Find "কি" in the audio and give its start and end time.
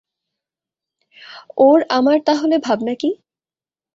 2.93-3.09